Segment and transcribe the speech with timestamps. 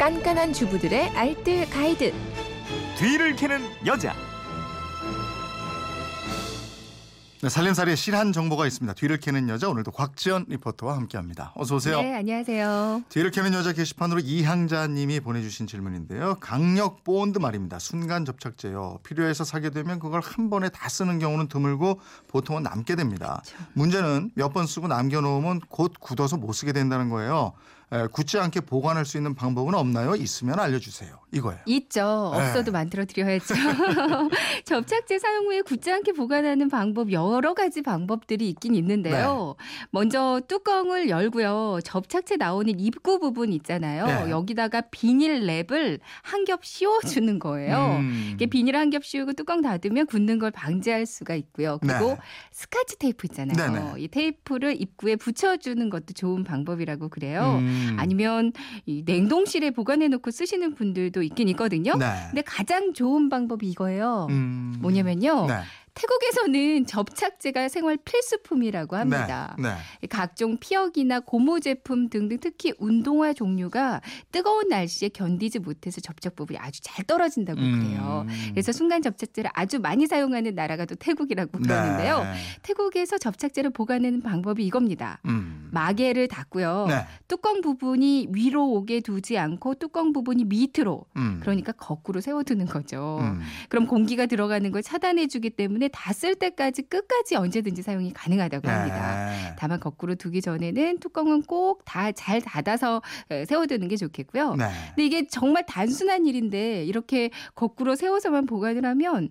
[0.00, 2.14] 깐깐한 주부들의 알뜰 가이드.
[2.96, 4.14] 뒤를 캐는 여자.
[7.42, 8.94] 네, 살림살이에 실한 정보가 있습니다.
[8.94, 11.52] 뒤를 캐는 여자 오늘도 곽지연 리포터와 함께합니다.
[11.54, 12.00] 어서 오세요.
[12.00, 13.02] 네, 안녕하세요.
[13.10, 16.36] 뒤를 캐는 여자 게시판으로 이향자님이 보내주신 질문인데요.
[16.40, 17.78] 강력 본드 말입니다.
[17.78, 19.00] 순간 접착제요.
[19.02, 23.42] 필요해서 사게 되면 그걸 한 번에 다 쓰는 경우는 드물고 보통은 남게 됩니다.
[23.74, 27.52] 문제는 몇 번 쓰고 남겨놓으면 곧 굳어서 못 쓰게 된다는 거예요.
[27.92, 30.14] 에, 굳지 않게 보관할 수 있는 방법은 없나요?
[30.14, 31.18] 있으면 알려주세요.
[31.32, 31.60] 이거예요.
[31.66, 32.32] 있죠.
[32.34, 32.40] 네.
[32.40, 33.54] 없어도 만들어 드려야죠.
[34.64, 39.54] 접착제 사용 후에 굳지 않게 보관하는 방법 여러 가지 방법들이 있긴 있는데요.
[39.90, 41.80] 먼저 뚜껑을 열고요.
[41.84, 44.06] 접착제 나오는 입구 부분 있잖아요.
[44.06, 44.30] 네.
[44.30, 47.96] 여기다가 비닐 랩을 한 겹 씌워 주는 거예요.
[48.00, 48.30] 음.
[48.34, 51.78] 이게 비닐 한 겹 씌우고 뚜껑 닫으면 굳는 걸 방지할 수가 있고요.
[51.80, 52.16] 그리고 네.
[52.50, 53.72] 스카치 테이프 있잖아요.
[53.72, 53.92] 네네.
[53.98, 57.58] 이 테이프를 입구에 붙여주는 것도 좋은 방법이라고 그래요.
[57.60, 57.79] 음.
[57.96, 58.52] 아니면
[58.86, 61.96] 이 냉동실에 보관해 놓고 쓰시는 분들도 있긴 있거든요.
[61.96, 62.06] 네.
[62.30, 64.26] 근데 가장 좋은 방법이 이거예요.
[64.30, 64.76] 음.
[64.80, 65.46] 뭐냐면요.
[65.46, 65.54] 네.
[65.94, 69.56] 태국에서는 접착제가 생활 필수품이라고 합니다.
[69.58, 69.74] 네.
[70.00, 70.06] 네.
[70.08, 74.00] 각종 피혁이나 고무 제품 등등 특히 운동화 종류가
[74.32, 78.24] 뜨거운 날씨에 견디지 못해서 접착 부분이 아주 잘 떨어진다고 그래요.
[78.28, 78.50] 음.
[78.50, 82.22] 그래서 순간 접착제를 아주 많이 사용하는 나라가 또 태국이라고 그러는데요.
[82.22, 82.34] 네.
[82.62, 85.20] 태국에서 접착제를 보관하는 방법이 이겁니다.
[85.26, 85.59] 음.
[85.72, 86.86] 마개를 닫고요.
[86.88, 87.06] 네.
[87.28, 91.38] 뚜껑 부분이 위로 오게 두지 않고 뚜껑 부분이 밑으로 음.
[91.40, 93.18] 그러니까 거꾸로 세워두는 거죠.
[93.20, 93.40] 음.
[93.68, 99.26] 그럼 공기가 들어가는 걸 차단해주기 때문에 다 쓸 때까지 끝까지 언제든지 사용이 가능하다고 합니다.
[99.30, 99.54] 네.
[99.58, 104.56] 다만 거꾸로 두기 전에는 뚜껑은 꼭 다 잘 닫아서 에, 세워두는 게 좋겠고요.
[104.56, 104.66] 네.
[104.88, 109.30] 근데 이게 정말 단순한 일인데 이렇게 거꾸로 세워서만 보관을 하면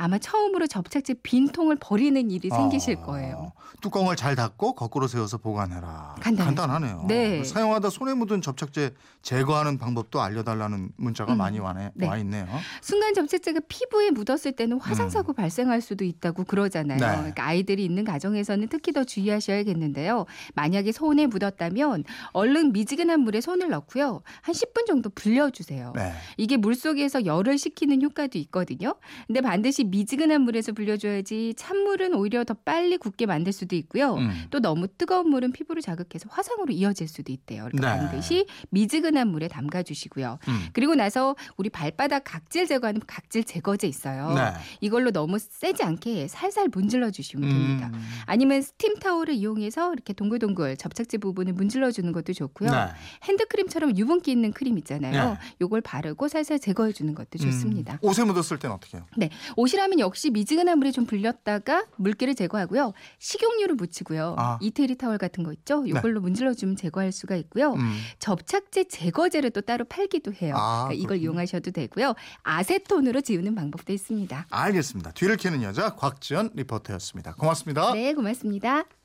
[0.00, 3.52] 아마 처음으로 접착제 빈 통을 버리는 일이 생기실 어, 거예요.
[3.82, 6.14] 뚜껑을 잘 닫고 거꾸로 세워서 보관해라.
[6.20, 6.44] 간단하죠.
[6.56, 7.04] 간단하네 요.
[7.08, 7.42] 네.
[7.42, 11.38] 사용하다 손에 묻은 접착제 제거하는 방법도 알려달라는 문자가 음.
[11.38, 12.06] 많이 와네, 네.
[12.06, 12.46] 와 있네요.
[12.80, 16.98] 순간 접착제가 피부에 묻었을 때는 화상 사고 발생할 수도 있다고 그러잖아요.
[16.98, 17.00] 음.
[17.00, 17.16] 네.
[17.16, 20.26] 그러니까 아이들이 있는 가정에서는 특히 더 주의하셔야겠는데요.
[20.54, 24.22] 만약에 손에 묻었다면 얼른 미지근한 물에 손을 넣고요.
[24.42, 25.92] 한 10분 정도 불려주세요.
[25.96, 26.12] 네.
[26.36, 28.94] 이게 물 속에서 열을 식히는 효과도 있거든요.
[29.26, 34.14] 근데 반드시 미지근한 물에서 불려줘야지 찬물은 오히려 더 빨리 굳게 만들 수도 있고요.
[34.14, 34.30] 음.
[34.50, 37.68] 또 너무 뜨거운 물은 피부를 자극해서 화상으로 이어질 수도 있대요.
[37.70, 38.00] 그러니까 네.
[38.00, 40.38] 반드시 미지근한 물에 담가 주시고요.
[40.48, 40.66] 음.
[40.72, 44.34] 그리고 나서 우리 발바닥 각질 제거하는 각질 제거제 있어요.
[44.34, 44.52] 네.
[44.80, 47.90] 이걸로 너무 세지 않게 살살 문질러 주시면 됩니다.
[47.94, 48.00] 음.
[48.26, 52.70] 아니면 스팀 타올을 이용해서 이렇게 동글동글 접착제 부분을 문질러 주는 것도 좋고요.
[52.70, 52.76] 네.
[53.24, 55.30] 핸드크림처럼 유분기 있는 크림 있잖아요.
[55.30, 55.38] 네.
[55.60, 57.94] 요걸 바르고 살살 제거해 주는 것도 좋습니다.
[57.94, 57.98] 음.
[58.02, 59.06] 옷에 묻었을 땐 어떻게 해요?
[59.16, 59.30] 네.
[59.56, 62.92] 옷이라면 역시 미지근한 물에 좀 불렸다가 물기를 제거하고요.
[63.20, 64.34] 식용유를 묻히고요.
[64.36, 64.58] 아.
[64.60, 65.88] 이태리 타월 같은 거 있죠?
[65.88, 67.74] 요걸로 문질러 주면 제거할 수가 있고요.
[67.74, 67.96] 음.
[68.18, 70.54] 접착제 제거제를 또 따로 팔기도 해요.
[70.56, 71.18] 아, 그러니까 이걸.
[71.18, 72.14] 이용하셔도 되고요.
[72.42, 74.46] 아세톤으로 지우는 방법도 있습니다.
[74.50, 75.12] 알겠습니다.
[75.12, 77.34] 뒤를 캐는 여자 곽지연 리포터였습니다.
[77.34, 77.92] 고맙습니다.
[77.92, 78.97] 네, 고맙습니다.